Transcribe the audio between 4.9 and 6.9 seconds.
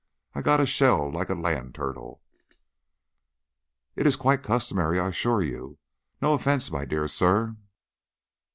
I assure you. No offense, my